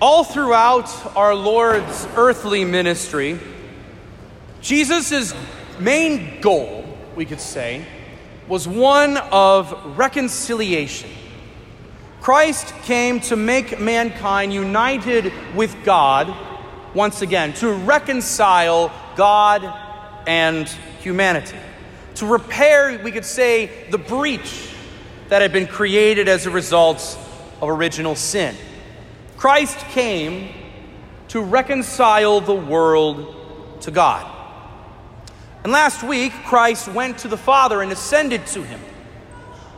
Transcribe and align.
All 0.00 0.24
throughout 0.24 0.90
our 1.16 1.34
Lord's 1.34 2.06
earthly 2.16 2.64
ministry, 2.64 3.38
Jesus' 4.60 5.34
main 5.78 6.40
goal, 6.40 6.84
we 7.14 7.24
could 7.24 7.40
say, 7.40 7.86
was 8.48 8.66
one 8.66 9.16
of 9.16 9.96
reconciliation. 9.96 11.08
Christ 12.20 12.74
came 12.82 13.20
to 13.20 13.36
make 13.36 13.78
mankind 13.78 14.52
united 14.52 15.32
with 15.54 15.76
God 15.84 16.34
once 16.92 17.22
again, 17.22 17.52
to 17.54 17.72
reconcile 17.72 18.92
God 19.16 19.64
and 20.26 20.66
humanity, 21.00 21.56
to 22.16 22.26
repair, 22.26 23.00
we 23.02 23.12
could 23.12 23.24
say, 23.24 23.88
the 23.90 23.98
breach 23.98 24.74
that 25.28 25.42
had 25.42 25.52
been 25.52 25.66
created 25.66 26.28
as 26.28 26.46
a 26.46 26.50
result 26.50 27.18
of 27.60 27.68
original 27.68 28.14
sin. 28.14 28.56
Christ 29.36 29.78
came 29.90 30.48
to 31.28 31.40
reconcile 31.40 32.40
the 32.40 32.54
world 32.54 33.80
to 33.82 33.90
God. 33.90 34.30
And 35.62 35.72
last 35.72 36.02
week, 36.02 36.32
Christ 36.44 36.88
went 36.88 37.18
to 37.18 37.28
the 37.28 37.36
Father 37.36 37.82
and 37.82 37.90
ascended 37.90 38.46
to 38.48 38.62
him. 38.62 38.80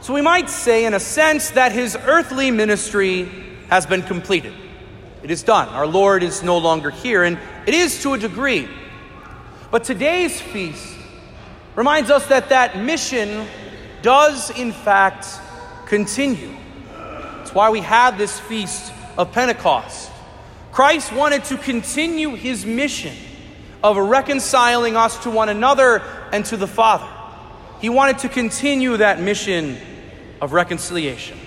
So 0.00 0.14
we 0.14 0.20
might 0.20 0.48
say, 0.48 0.84
in 0.84 0.94
a 0.94 1.00
sense, 1.00 1.50
that 1.50 1.72
his 1.72 1.96
earthly 1.96 2.50
ministry 2.50 3.28
has 3.68 3.86
been 3.86 4.02
completed. 4.02 4.52
It 5.22 5.30
is 5.30 5.42
done. 5.42 5.68
Our 5.68 5.86
Lord 5.86 6.22
is 6.22 6.42
no 6.42 6.58
longer 6.58 6.90
here, 6.90 7.22
and 7.22 7.38
it 7.66 7.74
is 7.74 8.02
to 8.02 8.14
a 8.14 8.18
degree. 8.18 8.68
But 9.70 9.84
today's 9.84 10.40
feast 10.40 10.96
reminds 11.76 12.10
us 12.10 12.26
that 12.26 12.48
that 12.48 12.78
mission 12.78 13.46
does, 14.02 14.50
in 14.50 14.72
fact, 14.72 15.26
continue. 15.86 16.54
That's 16.96 17.54
why 17.54 17.70
we 17.70 17.80
have 17.80 18.18
this 18.18 18.40
feast 18.40 18.92
of 19.16 19.32
Pentecost. 19.32 20.10
Christ 20.72 21.12
wanted 21.12 21.44
to 21.44 21.58
continue 21.58 22.34
his 22.34 22.64
mission 22.64 23.14
of 23.82 23.96
reconciling 23.96 24.96
us 24.96 25.22
to 25.24 25.30
one 25.30 25.48
another 25.48 26.02
and 26.32 26.44
to 26.46 26.56
the 26.56 26.66
Father. 26.66 27.08
He 27.80 27.88
wanted 27.88 28.18
to 28.20 28.28
continue 28.28 28.96
that 28.96 29.20
mission 29.20 29.76
of 30.40 30.52
reconciliation. 30.52 31.38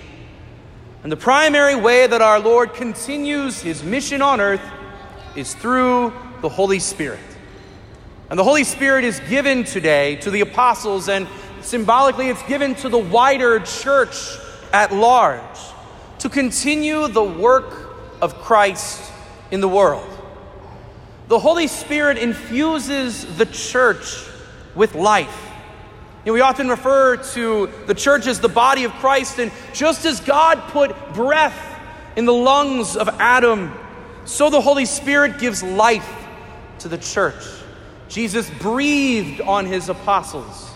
And 1.02 1.10
the 1.10 1.16
primary 1.16 1.74
way 1.74 2.06
that 2.06 2.22
our 2.22 2.40
Lord 2.40 2.74
continues 2.74 3.60
his 3.60 3.82
mission 3.82 4.22
on 4.22 4.40
earth 4.40 4.60
is 5.34 5.54
through 5.54 6.12
the 6.42 6.48
Holy 6.48 6.78
Spirit. 6.78 7.20
And 8.28 8.38
the 8.38 8.44
Holy 8.44 8.64
Spirit 8.64 9.04
is 9.04 9.20
given 9.28 9.64
today 9.64 10.16
to 10.16 10.30
the 10.30 10.40
apostles, 10.40 11.08
and 11.08 11.28
symbolically, 11.62 12.28
it's 12.28 12.42
given 12.44 12.74
to 12.76 12.88
the 12.88 12.98
wider 12.98 13.60
church 13.60 14.36
at 14.72 14.92
large 14.92 15.58
to 16.26 16.30
continue 16.30 17.06
the 17.06 17.22
work 17.22 17.72
of 18.20 18.34
Christ 18.34 19.12
in 19.52 19.60
the 19.60 19.68
world. 19.68 20.10
The 21.28 21.38
Holy 21.38 21.68
Spirit 21.68 22.18
infuses 22.18 23.36
the 23.36 23.46
church 23.46 24.24
with 24.74 24.96
life. 24.96 25.52
You 26.24 26.30
know, 26.30 26.34
we 26.34 26.40
often 26.40 26.68
refer 26.68 27.18
to 27.34 27.70
the 27.86 27.94
church 27.94 28.26
as 28.26 28.40
the 28.40 28.48
body 28.48 28.82
of 28.82 28.90
Christ, 28.94 29.38
and 29.38 29.52
just 29.72 30.04
as 30.04 30.18
God 30.18 30.58
put 30.70 30.96
breath 31.14 31.56
in 32.16 32.24
the 32.24 32.34
lungs 32.34 32.96
of 32.96 33.08
Adam, 33.20 33.72
so 34.24 34.50
the 34.50 34.60
Holy 34.60 34.84
Spirit 34.84 35.38
gives 35.38 35.62
life 35.62 36.26
to 36.80 36.88
the 36.88 36.98
church. 36.98 37.44
Jesus 38.08 38.50
breathed 38.58 39.40
on 39.42 39.64
his 39.64 39.88
apostles 39.88 40.72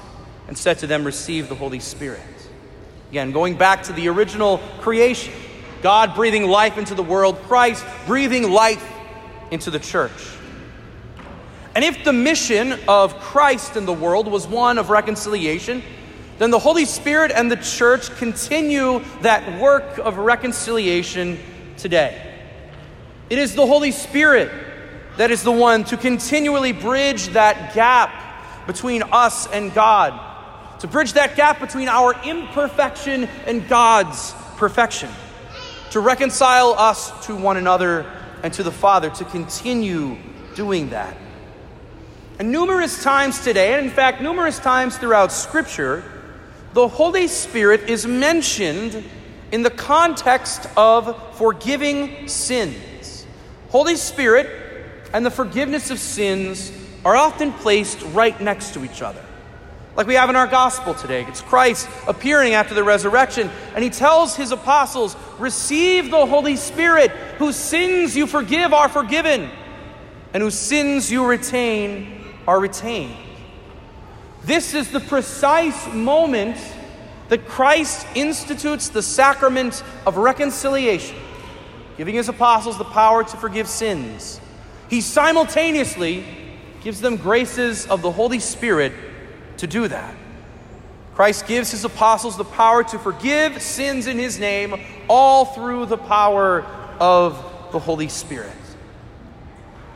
and 0.47 0.57
said 0.57 0.79
to 0.79 0.87
them, 0.87 1.03
Receive 1.03 1.49
the 1.49 1.57
Holy 1.57 1.81
Spirit. 1.81 2.40
Again, 3.11 3.33
going 3.33 3.57
back 3.57 3.83
to 3.85 3.93
the 3.93 4.09
original 4.09 4.59
creation, 4.81 5.35
God 5.83 6.15
breathing 6.15 6.47
life 6.47 6.79
into 6.79 6.95
the 6.95 7.03
world, 7.03 7.43
Christ 7.43 7.85
breathing 8.07 8.51
life 8.51 8.85
into 9.51 9.71
the 9.71 9.81
church. 9.81 10.13
And 11.75 11.85
if 11.85 12.05
the 12.05 12.13
mission 12.13 12.79
of 12.87 13.19
Christ 13.19 13.77
in 13.77 13.85
the 13.85 13.93
world 13.93 14.29
was 14.29 14.47
one 14.47 14.79
of 14.79 14.91
reconciliation, 14.91 15.83
then 16.39 16.51
the 16.51 16.59
Holy 16.59 16.85
Spirit 16.85 17.33
and 17.35 17.51
the 17.51 17.57
church 17.57 18.15
continue 18.17 19.03
that 19.23 19.61
work 19.61 19.99
of 19.99 20.19
reconciliation 20.19 21.39
today. 21.77 22.37
It 23.29 23.39
is 23.39 23.55
the 23.55 23.67
Holy 23.67 23.91
Spirit 23.91 24.53
that 25.17 25.31
is 25.31 25.43
the 25.43 25.53
one 25.53 25.85
to 25.85 25.97
continually 25.97 26.73
bridge 26.73 27.27
that 27.29 27.75
gap 27.75 28.67
between 28.67 29.03
us 29.03 29.47
and 29.49 29.75
God, 29.75 30.30
to 30.81 30.89
bridge 30.89 31.13
that 31.13 31.37
gap 31.37 31.61
between 31.61 31.89
our 31.89 32.15
imperfection 32.25 33.25
and 33.47 33.69
God's 33.69 34.35
perfection, 34.57 35.11
to 35.91 36.01
reconcile 36.01 36.75
us 36.77 37.27
to 37.27 37.37
one 37.37 37.57
another 37.57 38.07
and 38.43 38.53
to 38.55 38.63
the 38.63 38.73
Father, 38.73 39.11
to 39.11 39.25
continue 39.25 40.17
doing 40.55 40.91
that. 40.91 41.17
And 42.39 42.51
numerous 42.51 43.03
times 43.03 43.45
today, 43.45 43.75
and 43.75 43.87
in 43.87 43.93
fact, 43.93 44.23
numerous 44.23 44.59
times 44.59 44.97
throughout 44.97 45.33
Scripture, 45.33 46.03
the 46.73 46.89
Holy 46.89 47.29
Spirit 47.29 47.91
is 47.91 48.07
mentioned 48.07 49.05
in 49.53 49.63
the 49.63 49.71
context 49.71 50.67
of 50.77 51.37
forgiving 51.37 52.29
sins. 52.29 53.27
Holy 53.69 53.97
Spirit 53.97 54.49
and 55.13 55.27
the 55.27 55.31
forgiveness 55.31 55.91
of 55.91 55.99
sins 55.99 56.73
are 57.05 57.17
often 57.17 57.53
placed 57.53 58.01
right 58.13 58.41
next 58.41 58.73
to 58.75 58.85
each 58.85 59.03
other. 59.03 59.23
Like 59.97 60.07
we 60.07 60.15
have 60.15 60.31
in 60.31 60.37
our 60.37 60.47
gospel 60.47 60.95
today. 60.95 61.25
It's 61.29 61.41
Christ 61.41 61.89
appearing 62.07 62.55
after 62.55 62.75
the 62.75 62.85
resurrection, 62.85 63.51
and 63.75 63.83
he 63.83 63.91
tells 63.91 64.37
his 64.37 64.53
apostles, 64.53 65.17
Receive 65.39 66.11
the 66.11 66.27
Holy 66.27 66.57
Spirit, 66.57 67.11
whose 67.39 67.57
sins 67.57 68.17
you 68.17 68.27
forgive 68.27 68.73
are 68.73 68.89
forgiven, 68.89 69.51
and 70.33 70.43
whose 70.43 70.55
sins 70.55 71.11
you 71.11 71.27
retain 71.27 72.23
are 72.47 72.61
retained. 72.61 73.17
This 74.45 74.75
is 74.75 74.91
the 74.91 75.01
precise 75.01 75.93
moment 75.93 76.57
that 77.29 77.47
Christ 77.47 78.07
institutes 78.15 78.89
the 78.89 79.03
sacrament 79.03 79.83
of 80.07 80.17
reconciliation, 80.17 81.17
giving 81.97 82.15
his 82.15 82.29
apostles 82.29 82.79
the 82.79 82.85
power 82.85 83.23
to 83.23 83.37
forgive 83.37 83.69
sins 83.69 84.41
he 84.91 85.01
simultaneously 85.01 86.25
gives 86.83 87.01
them 87.01 87.17
graces 87.17 87.87
of 87.87 88.03
the 88.03 88.11
Holy 88.11 88.41
Spirit 88.41 88.93
to 89.61 89.67
do 89.67 89.89
that. 89.89 90.15
Christ 91.15 91.47
gives 91.47 91.71
his 91.71 91.85
apostles 91.85 92.37
the 92.37 92.45
power 92.45 92.83
to 92.85 92.99
forgive 92.99 93.61
sins 93.63 94.07
in 94.07 94.19
his 94.19 94.39
name, 94.39 94.75
all 95.09 95.45
through 95.45 95.87
the 95.87 95.99
power 95.99 96.63
of 96.99 97.35
the 97.73 97.79
Holy 97.79 98.09
Spirit. 98.09 98.53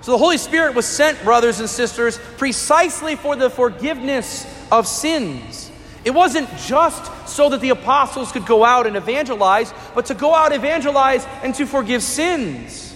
So 0.03 0.13
the 0.13 0.19
Holy 0.19 0.37
Spirit 0.37 0.75
was 0.75 0.85
sent, 0.87 1.23
brothers 1.25 1.61
and 1.61 1.69
sisters, 1.69 2.19
precisely 2.37 3.17
for 3.17 3.37
the 3.37 3.49
forgiveness 3.49 4.47
of 4.71 4.87
sins. 4.87 5.71
It 6.05 6.11
wasn't 6.11 6.51
just 6.59 7.27
so 7.27 7.49
that 7.49 7.63
the 7.63 7.71
apostles 7.71 8.31
could 8.31 8.45
go 8.45 8.63
out 8.63 8.87
and 8.87 8.97
evangelize, 8.97 9.73
but 9.95 10.05
to 10.07 10.15
go 10.15 10.35
out, 10.35 10.53
evangelize, 10.53 11.25
and 11.43 11.55
to 11.55 11.65
forgive 11.65 12.03
sins. 12.03 12.95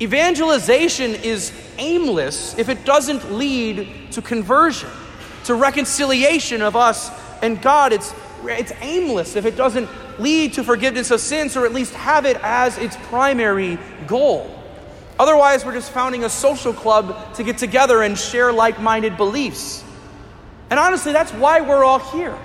Evangelization 0.00 1.14
is 1.14 1.52
aimless 1.78 2.58
if 2.58 2.68
it 2.68 2.84
doesn't 2.84 3.34
lead 3.34 4.10
to 4.10 4.20
conversion, 4.20 4.90
to 5.44 5.54
reconciliation 5.54 6.62
of 6.62 6.76
us 6.76 7.10
and 7.42 7.60
God. 7.60 7.92
It's, 7.92 8.14
it's 8.44 8.72
aimless 8.80 9.36
if 9.36 9.44
it 9.44 9.56
doesn't 9.56 9.88
lead 10.18 10.54
to 10.54 10.64
forgiveness 10.64 11.10
of 11.10 11.20
sins 11.20 11.56
or 11.56 11.66
at 11.66 11.72
least 11.72 11.94
have 11.94 12.26
it 12.26 12.36
as 12.42 12.78
its 12.78 12.96
primary 13.08 13.78
goal. 14.06 14.58
Otherwise, 15.18 15.64
we're 15.64 15.74
just 15.74 15.92
founding 15.92 16.24
a 16.24 16.28
social 16.28 16.72
club 16.72 17.34
to 17.34 17.44
get 17.44 17.58
together 17.58 18.02
and 18.02 18.18
share 18.18 18.52
like 18.52 18.80
minded 18.80 19.16
beliefs. 19.16 19.84
And 20.70 20.80
honestly, 20.80 21.12
that's 21.12 21.32
why 21.32 21.60
we're 21.60 21.84
all 21.84 21.98
here. 21.98 22.36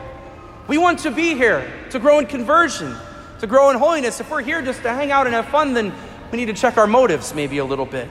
We 0.68 0.78
want 0.78 1.00
to 1.00 1.12
be 1.12 1.34
here 1.34 1.72
to 1.92 2.00
grow 2.00 2.20
in 2.20 2.26
conversion, 2.26 2.94
to 3.40 3.48
grow 3.48 3.70
in 3.70 3.78
holiness. 3.78 4.20
If 4.20 4.30
we're 4.30 4.42
here 4.42 4.62
just 4.62 4.82
to 4.84 4.90
hang 4.90 5.12
out 5.12 5.26
and 5.26 5.34
have 5.34 5.48
fun, 5.48 5.74
then 5.74 5.94
we 6.32 6.38
need 6.38 6.48
to 6.48 6.54
check 6.54 6.78
our 6.78 6.88
motives 6.88 7.34
maybe 7.34 7.60
a 7.60 7.66
little 7.66 7.86
bit. 7.86 8.10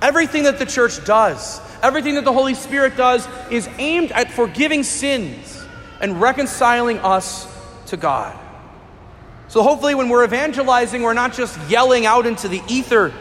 Everything 0.00 0.44
that 0.44 0.58
the 0.58 0.66
church 0.66 1.04
does, 1.04 1.60
everything 1.82 2.14
that 2.14 2.24
the 2.24 2.32
Holy 2.32 2.54
Spirit 2.54 2.96
does, 2.96 3.26
is 3.50 3.68
aimed 3.78 4.12
at 4.12 4.30
forgiving 4.30 4.82
sins 4.82 5.64
and 6.00 6.20
reconciling 6.20 6.98
us 7.00 7.46
to 7.86 7.96
God. 7.96 8.38
So 9.48 9.62
hopefully, 9.62 9.94
when 9.94 10.08
we're 10.08 10.24
evangelizing, 10.24 11.02
we're 11.02 11.14
not 11.14 11.32
just 11.32 11.58
yelling 11.70 12.06
out 12.06 12.26
into 12.26 12.48
the 12.48 12.60
ether. 12.68 13.12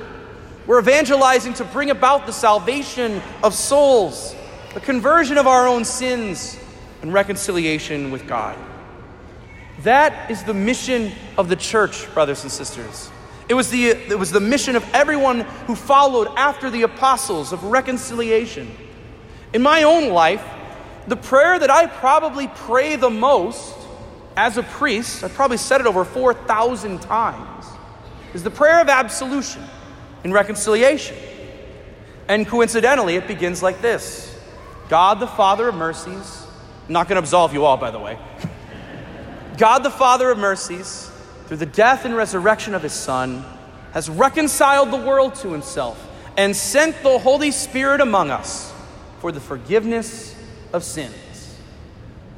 We're 0.68 0.80
evangelizing 0.80 1.54
to 1.56 1.64
bring 1.64 1.90
about 1.90 2.26
the 2.26 2.34
salvation 2.34 3.22
of 3.42 3.54
souls, 3.54 4.36
the 4.74 4.82
conversion 4.82 5.38
of 5.38 5.48
our 5.48 5.68
own 5.68 5.86
sins, 5.86 6.60
and 7.02 7.14
reconciliation 7.14 8.12
with 8.12 8.28
God. 8.28 8.58
That 9.84 10.30
is 10.30 10.44
the 10.44 10.54
mission 10.54 11.14
of 11.38 11.48
the 11.48 11.56
church, 11.56 12.12
brothers 12.14 12.44
and 12.44 12.52
sisters. 12.52 13.10
It 13.50 13.54
was, 13.54 13.70
the, 13.70 13.88
it 13.88 14.20
was 14.20 14.32
the 14.32 14.42
mission 14.42 14.76
of 14.76 14.84
everyone 14.94 15.42
who 15.68 15.76
followed 15.76 16.28
after 16.36 16.70
the 16.70 16.82
apostles 16.82 17.54
of 17.54 17.64
reconciliation. 17.64 18.70
In 19.54 19.62
my 19.62 19.84
own 19.84 20.10
life, 20.10 20.44
the 21.08 21.16
prayer 21.16 21.58
that 21.58 21.70
I 21.70 21.88
probably 21.88 22.50
pray 22.50 22.98
the 22.98 23.10
most 23.10 23.74
as 24.36 24.58
a 24.58 24.64
priest, 24.64 25.24
I've 25.24 25.34
probably 25.34 25.58
said 25.58 25.82
it 25.82 25.88
over 25.88 26.04
4,000 26.04 27.02
times, 27.02 27.66
is 28.34 28.44
the 28.44 28.52
prayer 28.52 28.82
of 28.82 28.90
absolution 28.90 29.64
and 30.24 30.34
reconciliation. 30.34 31.16
And 32.28 32.46
coincidentally, 32.46 33.16
it 33.16 33.28
begins 33.28 33.64
like 33.64 33.82
this 33.82 34.38
God 34.90 35.20
the 35.20 35.28
Father 35.28 35.70
of 35.70 35.76
mercies, 35.76 36.46
I'm 36.88 36.94
not 36.94 37.08
going 37.08 37.16
to 37.16 37.20
absolve 37.22 37.54
you 37.54 37.66
all, 37.66 37.78
by 37.78 37.92
the 37.92 38.00
way. 38.00 38.20
God 39.58 39.80
the 39.80 39.90
Father 39.90 40.30
of 40.30 40.38
mercies, 40.38 41.10
through 41.48 41.58
the 41.58 41.66
death 41.66 42.06
and 42.06 42.16
resurrection 42.16 42.76
of 42.76 42.84
his 42.84 42.94
Son, 42.94 43.44
has 43.94 44.10
reconciled 44.10 44.92
the 44.92 44.98
world 44.98 45.36
to 45.36 45.52
himself 45.52 46.06
and 46.38 46.56
sent 46.56 47.02
the 47.04 47.18
Holy 47.18 47.52
Spirit 47.52 48.02
among 48.02 48.30
us 48.30 48.74
for 49.20 49.32
the 49.32 49.40
forgiveness 49.40 50.36
of 50.74 50.84
sins. 50.84 51.58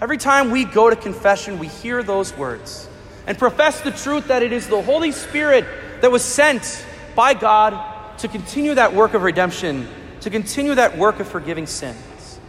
Every 0.02 0.18
time 0.18 0.52
we 0.52 0.64
go 0.64 0.90
to 0.90 0.96
confession, 0.96 1.60
we 1.60 1.68
hear 1.68 2.02
those 2.04 2.36
words 2.38 2.88
and 3.28 3.38
profess 3.38 3.82
the 3.82 3.92
truth 3.92 4.28
that 4.28 4.44
it 4.44 4.54
is 4.54 4.68
the 4.68 4.82
Holy 4.82 5.12
Spirit 5.12 5.66
that 6.02 6.12
was 6.12 6.24
sent 6.24 6.86
by 7.16 7.34
God 7.34 8.18
to 8.20 8.28
continue 8.28 8.76
that 8.76 8.94
work 8.94 9.14
of 9.14 9.24
redemption, 9.24 9.88
to 10.22 10.30
continue 10.30 10.76
that 10.76 10.98
work 10.98 11.20
of 11.20 11.28
forgiving 11.28 11.68
sins. 11.68 12.40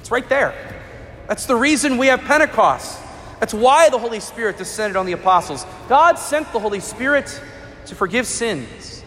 It's 0.00 0.10
right 0.10 0.28
there. 0.28 0.54
That's 1.28 1.46
the 1.46 1.56
reason 1.56 1.96
we 1.96 2.08
have 2.08 2.20
Pentecost. 2.20 3.00
That's 3.40 3.54
why 3.54 3.88
the 3.88 3.98
Holy 3.98 4.20
Spirit 4.20 4.58
descended 4.58 4.96
on 4.96 5.06
the 5.06 5.12
apostles. 5.12 5.64
God 5.88 6.18
sent 6.18 6.52
the 6.52 6.60
Holy 6.60 6.80
Spirit 6.80 7.42
to 7.86 7.94
forgive 7.94 8.26
sins. 8.26 9.02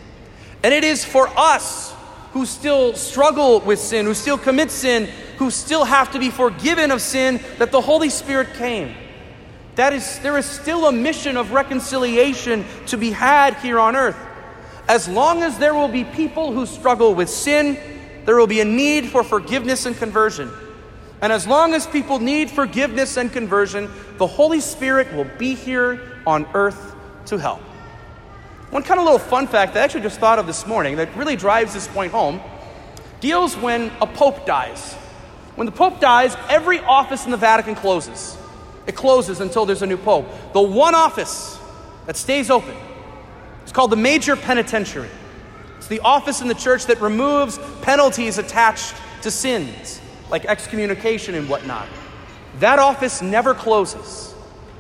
And 0.63 0.73
it 0.73 0.83
is 0.83 1.05
for 1.05 1.27
us 1.37 1.93
who 2.31 2.45
still 2.47 2.95
struggle 2.95 3.59
with 3.59 3.79
sin, 3.79 4.05
who 4.05 4.15
still 4.15 4.39
commit 4.39 4.71
sin, 4.71 5.07
who 5.37 5.51
still 5.51 5.85
have 5.85 6.11
to 6.13 6.19
be 6.19 6.31
forgiven 6.31 6.89
of 6.89 6.99
sin, 7.01 7.39
that 7.59 7.71
the 7.71 7.79
Holy 7.79 8.09
Spirit 8.09 8.55
came. 8.55 8.95
That 9.75 9.93
is, 9.93 10.19
there 10.19 10.37
is 10.37 10.45
still 10.45 10.87
a 10.87 10.91
mission 10.91 11.37
of 11.37 11.51
reconciliation 11.51 12.65
to 12.87 12.97
be 12.97 13.11
had 13.11 13.55
here 13.57 13.79
on 13.79 13.95
earth. 13.95 14.17
As 14.87 15.07
long 15.07 15.43
as 15.43 15.59
there 15.59 15.73
will 15.73 15.87
be 15.87 16.03
people 16.03 16.51
who 16.51 16.65
struggle 16.65 17.13
with 17.13 17.29
sin, 17.29 17.77
there 18.25 18.35
will 18.35 18.47
be 18.47 18.61
a 18.61 18.65
need 18.65 19.09
for 19.09 19.23
forgiveness 19.23 19.85
and 19.85 19.95
conversion. 19.95 20.51
And 21.23 21.31
as 21.31 21.47
long 21.47 21.73
as 21.73 21.87
people 21.87 22.19
need 22.19 22.51
forgiveness 22.51 23.15
and 23.15 23.31
conversion, 23.31 23.89
the 24.17 24.27
Holy 24.27 24.59
Spirit 24.59 25.13
will 25.13 25.23
be 25.23 25.55
here 25.55 26.21
on 26.27 26.45
earth 26.53 26.95
to 27.27 27.37
help. 27.37 27.61
One 28.71 28.83
kind 28.83 28.99
of 28.99 29.05
little 29.05 29.19
fun 29.19 29.47
fact 29.47 29.73
that 29.73 29.79
I 29.79 29.83
actually 29.85 30.01
just 30.01 30.19
thought 30.19 30.37
of 30.37 30.47
this 30.47 30.67
morning 30.67 30.97
that 30.97 31.15
really 31.15 31.37
drives 31.37 31.73
this 31.73 31.87
point 31.87 32.11
home 32.11 32.41
deals 33.21 33.55
when 33.55 33.89
a 34.01 34.05
pope 34.05 34.45
dies. 34.45 34.95
When 35.55 35.65
the 35.65 35.71
pope 35.71 36.01
dies, 36.01 36.35
every 36.49 36.79
office 36.81 37.23
in 37.23 37.31
the 37.31 37.37
Vatican 37.37 37.75
closes. 37.75 38.37
It 38.85 38.95
closes 38.95 39.39
until 39.39 39.65
there's 39.65 39.81
a 39.81 39.87
new 39.87 39.95
pope. 39.95 40.27
The 40.51 40.61
one 40.61 40.93
office 40.93 41.57
that 42.05 42.17
stays 42.17 42.49
open 42.49 42.75
is 43.65 43.71
called 43.71 43.91
the 43.91 43.95
major 43.95 44.35
penitentiary. 44.35 45.09
It's 45.77 45.87
the 45.87 46.01
office 46.01 46.41
in 46.41 46.49
the 46.49 46.53
church 46.53 46.87
that 46.87 46.99
removes 46.99 47.59
penalties 47.81 48.39
attached 48.39 48.93
to 49.21 49.31
sins, 49.31 50.01
like 50.29 50.45
excommunication 50.45 51.35
and 51.35 51.47
whatnot. 51.49 51.87
That 52.59 52.79
office 52.79 53.21
never 53.21 53.53
closes. 53.53 54.33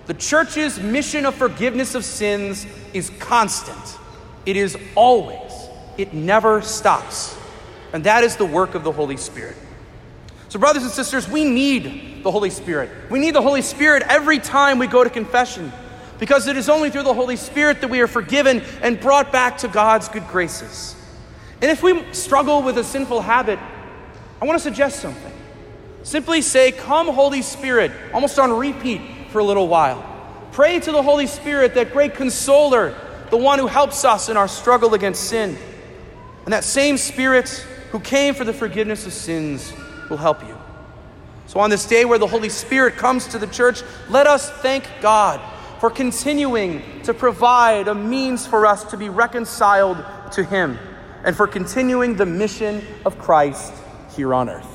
The 0.05 0.13
church's 0.13 0.79
mission 0.79 1.25
of 1.25 1.35
forgiveness 1.35 1.95
of 1.95 2.03
sins 2.03 2.67
is 2.93 3.09
constant, 3.19 3.99
it 4.45 4.57
is 4.57 4.77
always, 4.95 5.51
it 5.97 6.13
never 6.13 6.61
stops. 6.61 7.37
And 7.93 8.03
that 8.05 8.23
is 8.23 8.35
the 8.37 8.45
work 8.45 8.73
of 8.73 8.83
the 8.83 8.91
Holy 8.91 9.17
Spirit. 9.17 9.55
So, 10.49 10.59
brothers 10.59 10.83
and 10.83 10.91
sisters, 10.91 11.29
we 11.29 11.45
need 11.45 12.23
the 12.23 12.31
Holy 12.31 12.49
Spirit. 12.49 12.89
We 13.09 13.19
need 13.19 13.35
the 13.35 13.41
Holy 13.41 13.61
Spirit 13.61 14.03
every 14.07 14.39
time 14.39 14.79
we 14.79 14.87
go 14.87 15.03
to 15.03 15.09
confession 15.09 15.71
because 16.19 16.47
it 16.47 16.57
is 16.57 16.69
only 16.69 16.89
through 16.89 17.03
the 17.03 17.13
Holy 17.13 17.35
Spirit 17.35 17.81
that 17.81 17.89
we 17.89 17.99
are 18.01 18.07
forgiven 18.07 18.61
and 18.81 18.99
brought 18.99 19.31
back 19.31 19.57
to 19.59 19.67
God's 19.67 20.09
good 20.09 20.27
graces. 20.27 20.95
And 21.61 21.71
if 21.71 21.83
we 21.83 22.03
struggle 22.13 22.61
with 22.61 22.77
a 22.77 22.83
sinful 22.83 23.21
habit, 23.21 23.59
I 24.41 24.45
want 24.45 24.57
to 24.57 24.63
suggest 24.63 24.99
something. 24.99 25.32
Simply 26.03 26.41
say, 26.41 26.71
Come, 26.71 27.07
Holy 27.07 27.41
Spirit, 27.41 27.91
almost 28.13 28.37
on 28.37 28.51
repeat 28.51 29.01
for 29.29 29.39
a 29.39 29.43
little 29.43 29.67
while. 29.67 30.09
Pray 30.51 30.79
to 30.79 30.91
the 30.91 31.01
Holy 31.01 31.27
Spirit, 31.27 31.73
that 31.75 31.91
great 31.91 32.13
consoler, 32.13 32.95
the 33.31 33.37
one 33.37 33.57
who 33.57 33.67
helps 33.67 34.05
us 34.05 34.29
in 34.29 34.37
our 34.37 34.47
struggle 34.47 34.93
against 34.93 35.23
sin. 35.23 35.57
And 36.45 36.53
that 36.53 36.63
same 36.63 36.97
Spirit 36.97 37.49
who 37.91 37.99
came 37.99 38.35
for 38.35 38.43
the 38.43 38.53
forgiveness 38.53 39.07
of 39.07 39.13
sins 39.13 39.73
will 40.09 40.17
help 40.17 40.43
you. 40.43 40.57
So, 41.47 41.59
on 41.59 41.69
this 41.69 41.85
day 41.85 42.05
where 42.05 42.19
the 42.19 42.27
Holy 42.27 42.49
Spirit 42.49 42.95
comes 42.95 43.27
to 43.27 43.39
the 43.39 43.47
church, 43.47 43.81
let 44.09 44.27
us 44.27 44.49
thank 44.49 44.85
God 45.01 45.39
for 45.79 45.89
continuing 45.89 46.81
to 47.03 47.13
provide 47.13 47.87
a 47.87 47.95
means 47.95 48.47
for 48.47 48.65
us 48.65 48.83
to 48.85 48.97
be 48.97 49.09
reconciled 49.09 50.03
to 50.31 50.43
Him 50.43 50.77
and 51.23 51.35
for 51.35 51.47
continuing 51.47 52.15
the 52.15 52.25
mission 52.25 52.83
of 53.05 53.17
Christ 53.17 53.73
here 54.15 54.33
on 54.33 54.49
earth. 54.49 54.72